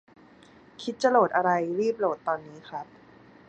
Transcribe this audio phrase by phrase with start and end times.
[0.81, 2.85] คิดจะโหลดอะไร รีบโหลดตอนนี้ครับ